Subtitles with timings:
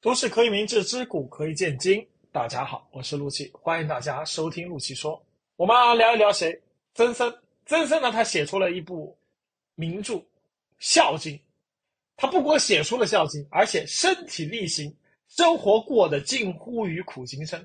[0.00, 2.06] 都市可以明志，知古可以鉴今。
[2.30, 5.20] 大家好，我是陆琪，欢迎大家收听陆琪说。
[5.56, 6.56] 我们聊一聊谁？
[6.94, 7.34] 曾参。
[7.66, 9.18] 曾参呢，他写出了一部
[9.74, 10.14] 名著
[10.78, 11.34] 《孝经》，
[12.16, 14.94] 他不光写出了《孝经》，而且身体力行，
[15.26, 17.60] 生活过得近乎于苦行僧。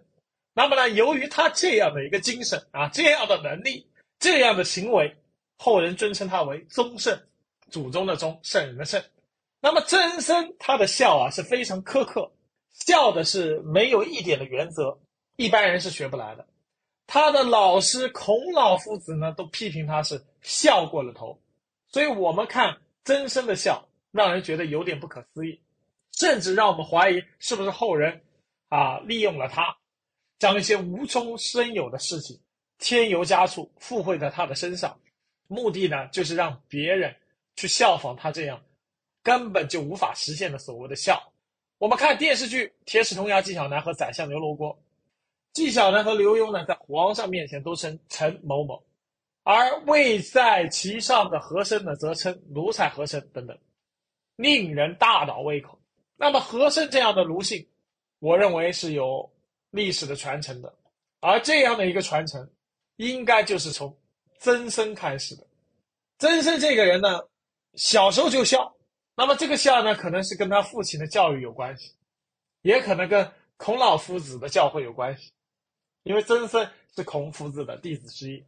[0.55, 3.85] 那么呢，由于他这样的一个精神啊，这样的能力，
[4.17, 5.15] 这样的行为，
[5.57, 7.15] 后人尊称他为宗圣，
[7.69, 8.99] 祖宗的宗，圣人的圣。
[9.65, 12.29] 那么曾参他的笑啊是非常苛刻，
[12.73, 14.99] 笑的是没有一点的原则，
[15.37, 16.45] 一般人是学不来的。
[17.07, 21.41] 他的老师孔老夫子呢都批评他是笑过了头，
[21.87, 25.61] 所以我们看曾参的笑，让人觉得有点不可思议，
[26.11, 28.21] 甚至让我们怀疑是不是后人
[28.67, 29.77] 啊利用了他，
[30.39, 32.37] 将一些无中生有的事情
[32.79, 34.99] 添油加醋附会在他的身上，
[35.47, 37.15] 目的呢就是让别人
[37.55, 38.61] 去效仿他这样。
[39.23, 41.31] 根本就无法实现的所谓的孝。
[41.77, 44.77] 我们看电视剧《铁齿铜牙纪晓岚》和宰相刘罗锅，
[45.53, 48.83] 纪晓岚和刘墉呢，在皇上面前都称陈某某，
[49.43, 53.57] 而位在其上的和珅呢，则称奴才和珅等等，
[54.35, 55.79] 令人大倒胃口。
[56.15, 57.67] 那么和珅这样的奴性，
[58.19, 59.29] 我认为是有
[59.71, 60.73] 历史的传承的，
[61.19, 62.49] 而这样的一个传承，
[62.95, 63.93] 应该就是从
[64.39, 65.45] 曾参开始的。
[66.19, 67.19] 曾参这个人呢，
[67.75, 68.73] 小时候就孝。
[69.15, 71.93] 那么这个孝呢，可能是跟他父亲的教育有关系，
[72.61, 75.31] 也可能跟孔老夫子的教诲有关系，
[76.03, 78.43] 因为曾参是孔夫子的弟子之一。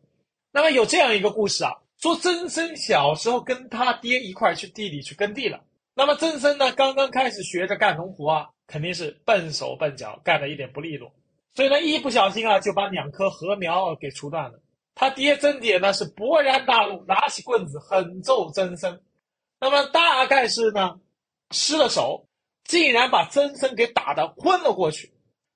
[0.51, 5.61] 那么有这样一个故事啊，说曾参小时候跟他爹一块去地里去耕地了。
[5.93, 11.13] 那么曾参呢，刚刚开始学着干农活啊，肯定是笨手笨脚，干的一点不利落，
[11.53, 14.59] 所以呢，一不小心啊，就把两棵禾苗给锄断了。
[14.95, 18.99] 他爹曾点呢是勃然大怒，拿起棍子狠揍曾参。
[19.59, 20.99] 那么大概是呢，
[21.51, 22.27] 失了手，
[22.63, 25.13] 竟然把曾参给打得昏了过去，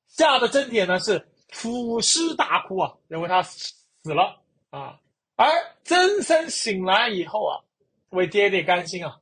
[0.07, 4.99] 吓得曾铁呢是俯尸大哭啊，认为他死了啊。
[5.35, 5.47] 而
[5.83, 7.59] 曾参醒来以后啊，
[8.09, 9.19] 为爹爹甘心啊，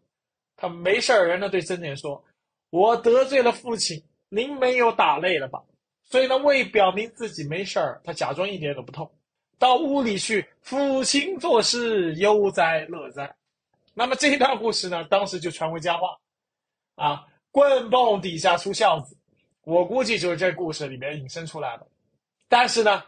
[0.55, 2.23] 他没事人呢对曾铁说
[2.71, 5.61] ：“我得罪了父亲，您没有打累了吧？”
[6.09, 9.11] 所以呢，为表明自己没事儿，他假装一点都不痛，
[9.59, 13.35] 到屋里去抚琴作诗，悠哉乐哉。
[13.97, 16.15] 那么这一段故事呢，当时就传为佳话，
[16.93, 19.17] 啊，棍棒底下出孝子，
[19.63, 21.87] 我估计就是这故事里面引申出来的。
[22.47, 23.03] 但是呢，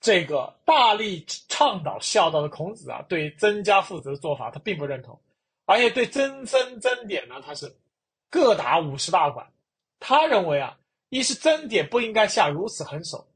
[0.00, 5.20] 这个大力倡导孝道的孔子啊，对曾家父子的做法他并不认同，
[5.66, 7.70] 而且对曾参、曾点呢，他是
[8.30, 9.46] 各打五十大板。
[10.00, 10.78] 他认为啊，
[11.10, 13.28] 一是曾点不应该下如此狠手，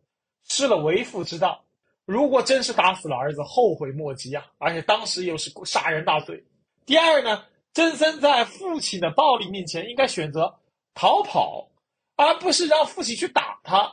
[0.48, 1.62] 失了为父之道。
[2.06, 4.46] 如果真是打死了儿子，后悔莫及啊！
[4.56, 6.42] 而且当时又是杀人大罪。
[6.86, 10.60] 第二呢，曾参在父亲的暴力面前，应该选择
[10.94, 11.68] 逃跑，
[12.14, 13.92] 而不是让父亲去打他。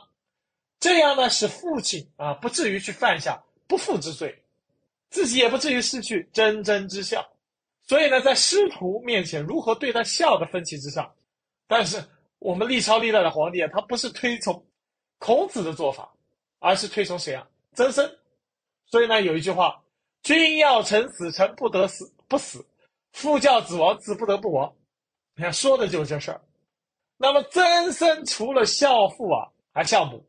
[0.78, 4.44] 这样呢，使父亲啊不至于去犯下不父之罪，
[5.10, 7.26] 自己也不至于失去真真之孝。
[7.82, 11.12] 所以呢，在师徒面前如何对待孝的分歧之上，
[11.66, 12.02] 但是
[12.38, 14.64] 我们历朝历代的皇帝啊，他不是推崇
[15.18, 16.14] 孔子的做法，
[16.60, 17.48] 而是推崇谁啊？
[17.72, 18.08] 曾参。
[18.86, 19.82] 所以呢，有一句话
[20.22, 22.64] ：“君要臣死，臣不得死，不死。”
[23.14, 24.74] 父教子亡，子不得不亡。
[25.36, 26.40] 你看，说的就是这事儿。
[27.16, 30.22] 那么曾参除了孝父啊，还孝母。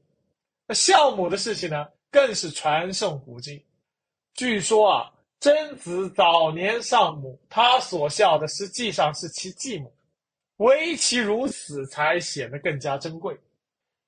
[0.68, 3.62] 那孝母的事情呢，更是传颂古今。
[4.36, 9.92] 据说啊，曾子早年丧母，他所孝的实际上是其继母，
[10.58, 13.36] 唯其如此，才显得更加珍贵。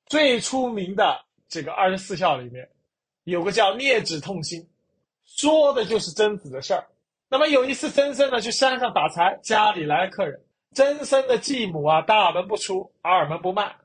[0.05, 2.69] 最出名的这个二十四孝里面，
[3.23, 4.69] 有个叫啮指痛心，
[5.23, 6.88] 说的就是曾子的事儿。
[7.29, 10.41] 那么有一次，曾参呢去山上打柴，家里来了客人。
[10.73, 13.75] 曾参的继母啊，大门不出，二门不迈。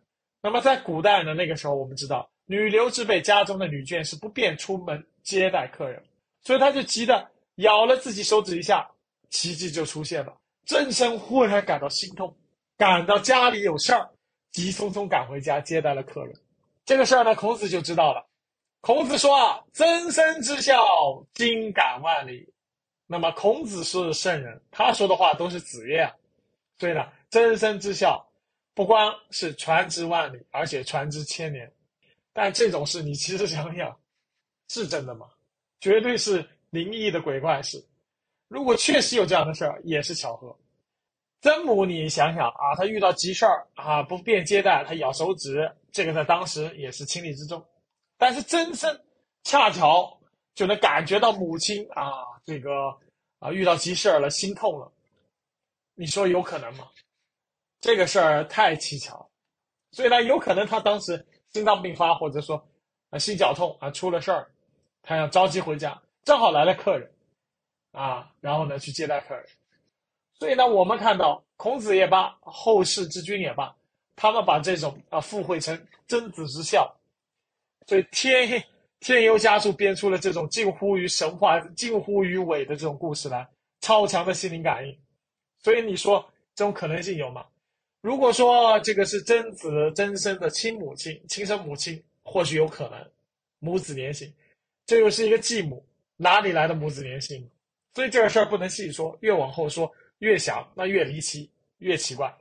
[0.42, 6.02] 那么在古代呢，那个时候我们知道，女流之辈家中的女眷是不便出门接待客人，
[6.42, 8.88] 所以他就急得咬了自己手指一下，
[9.30, 10.36] 奇迹就出现了。
[10.66, 12.36] 曾参忽然感到心痛，
[12.76, 14.10] 感到家里有事儿，
[14.52, 16.34] 急匆匆赶回家接待了客人。
[16.84, 18.28] 这个事儿呢，孔子就知道了。
[18.80, 20.84] 孔子说啊：“曾参之孝，
[21.34, 22.51] 今感万里。”
[23.12, 26.16] 那么孔子是圣人，他说的话都是子曰啊，
[26.78, 28.26] 所以呢，曾参之孝
[28.72, 31.70] 不光是传之万里，而且传之千年。
[32.32, 33.94] 但这种事你其实想想，
[34.68, 35.26] 是真的吗？
[35.78, 37.86] 绝对是灵异的鬼怪事。
[38.48, 40.58] 如果确实有这样的事儿，也是巧合。
[41.42, 47.62] 曾母，你想想啊，他遇到急事儿啊，不便接待，他咬手指，这个在当时也是情理之中。
[48.16, 48.98] 但是曾参
[49.44, 50.18] 恰巧
[50.54, 52.12] 就能感觉到母亲啊。
[52.44, 52.70] 这个
[53.38, 54.90] 啊，遇到急事儿了，心痛了，
[55.94, 56.88] 你说有可能吗？
[57.80, 59.28] 这个事儿太蹊跷，
[59.90, 62.64] 所以呢，有可能他当时心脏病发，或者说
[63.10, 64.50] 啊心绞痛啊出了事儿，
[65.02, 67.10] 他要着急回家，正好来了客人，
[67.92, 69.44] 啊，然后呢去接待客人。
[70.34, 73.72] 所以呢，我们看到孔子也罢，后世之君也罢，
[74.16, 76.92] 他们把这种啊附会成曾子之孝，
[77.86, 78.48] 所以添
[79.02, 83.46] 添油加醋编出了这种近乎于神话、近乎于伪的这种故事来，
[83.80, 84.96] 超强的心灵感应。
[85.58, 87.44] 所以你说这种可能性有吗？
[88.00, 93.10] 如果说这个是曾子曾参的亲母亲、亲生母亲，或许有可能
[93.58, 94.32] 母子连心。
[94.86, 95.84] 这又是一个继母，
[96.16, 97.48] 哪里来的母子连心？
[97.94, 99.92] 所以这个事儿不能细说，越往后说。
[100.18, 102.32] 越想那越离奇，越奇怪。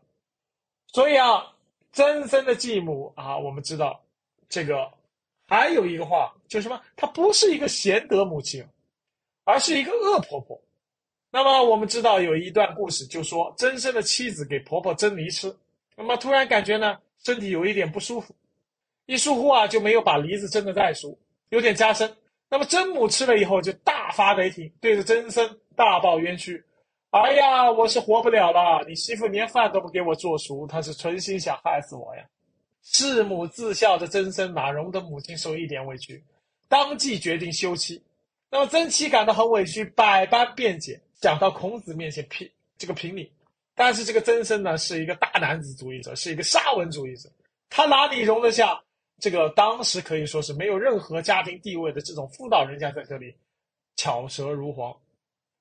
[0.93, 1.51] 所以啊，
[1.91, 3.99] 曾生的继母啊，我们知道
[4.47, 4.87] 这个
[5.51, 6.79] 还有一个话，就是什么？
[6.95, 8.65] 她不是一个贤德母亲，
[9.43, 10.57] 而是一个恶婆婆。
[11.29, 15.53] 那么我们知道有一段故事，就说曾生的妻子给婆婆蒸梨吃，
[15.97, 18.33] 那么突然感觉呢身体有一点不舒服，
[19.07, 21.19] 一疏忽啊就没有把梨子蒸的再熟，
[21.49, 22.09] 有点加深。
[22.49, 25.45] 那么曾母吃了以后就大发雷霆，对着曾参
[25.75, 26.63] 大抱冤屈。
[27.09, 28.85] 哎呀，我是活不了了！
[28.87, 32.23] 你媳妇连饭都不给我做熟，她是存心想害死我呀！
[32.81, 36.23] 弑母自孝的曾参哪容得母亲受一点委屈，
[36.67, 38.01] 当即决定休妻。
[38.49, 43.31] 那么曾妻感到很委屈，百般辩解，想到孔子面前评这个评理。
[43.75, 47.29] 但是这个曾参呢，是一个大男子主义者，是一个沙文主义者，
[47.69, 48.81] 他哪里容得下
[49.19, 53.33] 这个当时可以说是没有任何家庭地位的这种妇道人家在这里
[53.95, 54.95] 巧舌如簧？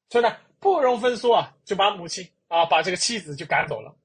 [0.08, 0.37] 所以呢？
[0.58, 3.96] 不容分说啊，就把母亲啊，把这个妻子就赶走了。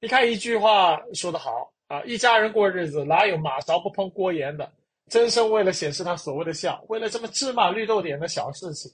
[0.00, 4.72] 你看一句话说得好啊，一家人过日子哪有马勺不碰锅沿的？
[5.08, 8.90] 曾参为了显示他所谓的孝，为了这么芝麻绿豆点的小事情，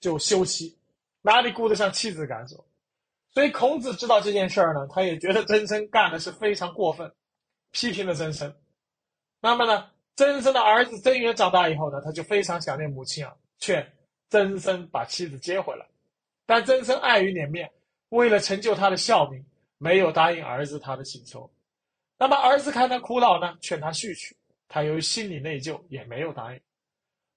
[0.00, 0.78] 就休妻，
[1.20, 2.64] 哪里顾得上妻子感受？
[3.32, 7.12] 所以孔子知道这件事儿呢，他也觉得曾参干的是非常过分，
[7.72, 8.56] 批评了曾参。
[9.40, 13.86] 那么呢，曾参的儿子曾源长大以后呢，他就非常想念母亲啊，劝
[14.30, 15.84] 曾参把妻子接回来。
[16.46, 17.70] 但曾参碍于脸面，
[18.08, 19.44] 为了成就他的孝名，
[19.76, 21.50] 没有答应儿子他的请求。
[22.16, 24.36] 那么儿子看他苦恼呢，劝他续娶，
[24.68, 26.60] 他由于心里内疚，也没有答应。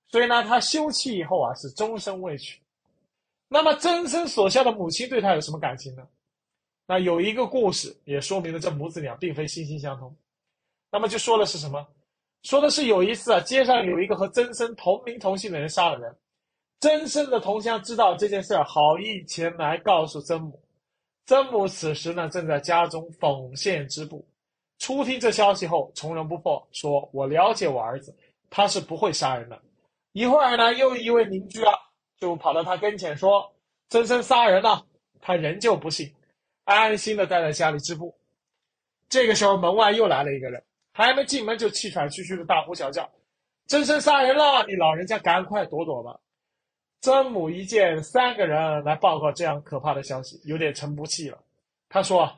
[0.09, 2.61] 所以呢，他休妻以后啊，是终身未娶。
[3.49, 6.07] 那么曾参所孝的母亲对他有什么感情呢？
[6.85, 10.15] 那有一个故事也说明了这母子俩并非心心相通。
[10.91, 11.85] 那么就说的是什么？
[12.43, 16.15] 说的是有一次啊，街上有一个和曾参同名同姓的人杀了人。
[16.79, 20.61] 曾参的同乡知道这件事儿，好意前来告诉曾母。
[21.25, 24.25] 曾母此时呢，正在家中纺线织布。
[24.79, 28.15] 初听这消息后，从容不迫，说：“我了解我儿子，
[28.49, 29.61] 他是不会杀人的。”
[30.13, 31.73] 一会儿呢，又一位邻居啊，
[32.19, 33.53] 就跑到他跟前说
[33.89, 34.85] ：“曾生杀人了。”
[35.19, 36.13] 他仍旧不信，
[36.63, 38.15] 安心的待在家里织布。
[39.09, 40.63] 这个时候，门外又来了一个人，
[40.93, 43.09] 还没进门就气喘吁吁的大呼小叫
[43.67, 44.65] ：“曾生杀人了！
[44.67, 46.17] 你老人家赶快躲躲吧！”
[47.01, 51.37] 曾母一见三个人来报告这样可怕的消息，有点沉不气了。
[51.89, 52.31] 他说：“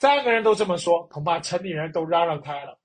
[0.00, 2.76] 三个人都这么说，恐怕城里人都嚷嚷开了。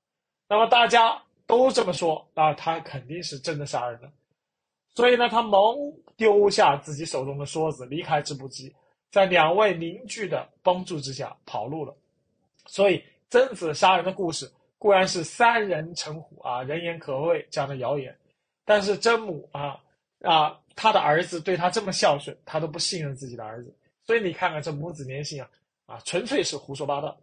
[0.48, 4.12] 那么大家都这么说，那他肯定是真的杀人了。
[4.94, 5.76] 所以呢，他猛
[6.16, 8.76] 丢下自己手中的梭子，离开织布机，
[9.10, 11.96] 在两位邻居的帮助之下跑路了。
[12.68, 18.16] 所以曾子杀人的故事固然是三人成虎啊，人言可畏这样的谣言，
[18.63, 19.82] 但是曾母啊
[20.22, 20.60] 啊。
[20.78, 23.74] 他的儿子对他这么孝顺，他都不信任自己的儿子，
[24.04, 25.50] 所以你看看这母子连心啊，
[25.86, 27.18] 啊，纯粹是胡说八道。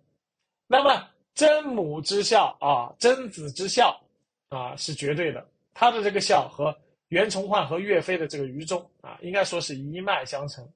[0.66, 4.00] 那么曾母之孝啊，曾子之孝
[4.49, 5.47] 啊，是绝对的。
[5.75, 6.76] 他的这个孝和
[7.09, 10.66] 袁崇焕和岳飞的这个愚忠啊，应该说是一脉相承。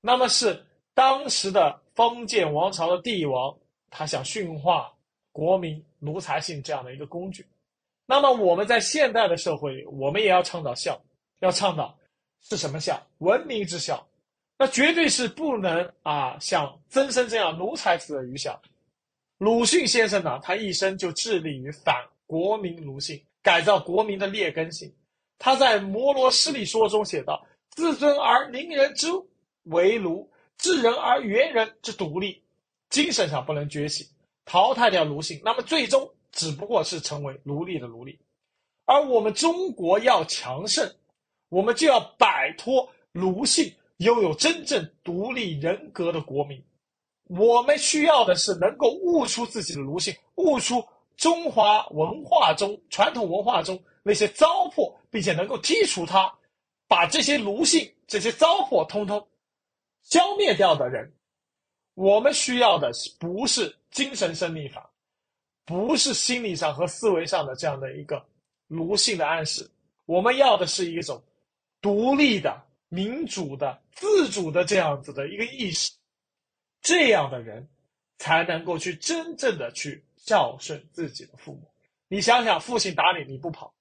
[0.00, 0.64] 那么是
[0.94, 3.56] 当时的封建王朝的帝王，
[3.90, 4.92] 他想驯化
[5.32, 7.46] 国民奴才性这样的一个工具。
[8.06, 11.00] 那么我们在现代的社会，我们也要倡导孝。
[11.40, 11.96] 要倡导
[12.42, 13.00] 是什么孝？
[13.18, 14.06] 文明之孝，
[14.60, 18.60] 那绝对是不能啊像曾参这样奴才子的愚孝。
[19.38, 24.92] 鲁迅先生呢，他一生就致力于反国民奴性，改造国民的劣根性。
[25.38, 27.42] 他在《摩罗诗里说》中写道
[27.74, 29.06] ：“自尊而凌人之
[29.62, 32.42] 为奴，治人而原人之独立。”
[32.90, 34.06] 精神上不能觉醒，
[34.44, 38.18] 淘汰掉奴性，那么最终只不过是成为奴隶的奴隶。
[38.84, 40.94] 而我们中国要强盛。
[41.48, 46.62] 我们就要摆脱奴性，拥有真正独立人格的国民。
[47.24, 50.82] 我们需要的是能够悟出自己的奴性，悟出
[51.16, 56.32] 中华文化中传统文化中那些糟粕，并且能够剔除它，
[56.88, 59.28] 把这些奴性、这些糟粕通通
[60.02, 61.12] 消灭掉的人。
[61.94, 64.90] 我们需要的是不是精神胜利法，
[65.66, 68.24] 不是心理上和思维上的这样的一个
[68.66, 69.70] 奴性的暗示。
[70.06, 71.22] 我们要的是一种
[71.82, 75.92] 独立的、民主的、自主的这样子的一个意识，
[76.82, 77.66] 这样的人
[78.18, 81.72] 才能够去真正的去孝顺自己的父母。
[82.08, 83.72] 你想想，父亲打你你不跑，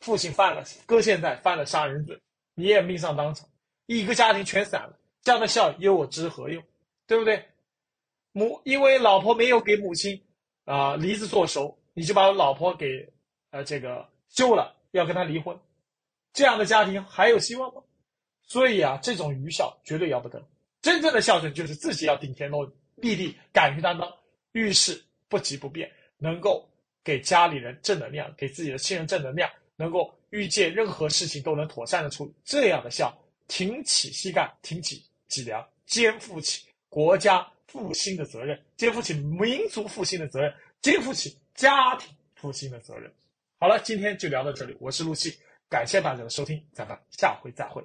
[0.00, 2.20] 父亲犯了哥现在犯了杀人罪，
[2.54, 3.48] 你也命丧当场，
[3.86, 6.62] 一个家庭全散了，这样的孝又我之何用？
[7.06, 7.44] 对不对？
[8.32, 10.22] 母因为老婆没有给母亲
[10.64, 13.10] 啊梨子做熟，你就把老婆给
[13.50, 15.58] 呃这个休了，要跟他离婚。
[16.32, 17.82] 这样的家庭还有希望吗？
[18.50, 20.44] 所以啊，这种愚孝绝对要不得。
[20.82, 22.50] 真正的孝顺就是自己要顶天
[22.96, 24.12] 立地，敢于担当，
[24.50, 25.88] 遇事不急不变，
[26.18, 26.68] 能够
[27.04, 32.34] 给家里人正能量，给自己的亲人正能量，能够遇见任何事情都能妥善的处理。
[32.44, 33.16] 这样的孝，
[33.46, 40.52] 挺起膝盖，挺起脊梁，肩负起国家复兴的责任，肩负起民族复兴的责任，
[40.82, 43.08] 肩负起家庭复兴的责任。
[43.60, 45.38] 好了，今天就聊到这里，我是陆西。
[45.68, 47.80] 感谢大家的收听，咱们下回再会。